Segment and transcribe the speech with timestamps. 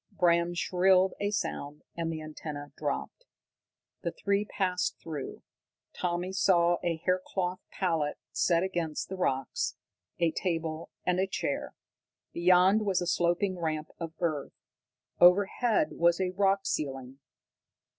[0.13, 3.23] Bram shrilled a sound, and the antenna dropped.
[4.01, 5.43] The three passed through.
[5.93, 9.75] Tommy saw a hair cloth pallet set against the rocks,
[10.17, 11.75] a table, and a chair.
[12.33, 14.53] Beyond was a sloping ramp of earth.
[15.19, 17.19] Overhead was a rock ceiling.